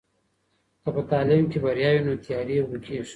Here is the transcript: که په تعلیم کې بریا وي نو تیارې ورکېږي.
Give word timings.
که 0.83 0.89
په 0.95 1.01
تعلیم 1.11 1.43
کې 1.51 1.57
بریا 1.65 1.89
وي 1.93 2.01
نو 2.07 2.13
تیارې 2.25 2.57
ورکېږي. 2.61 3.09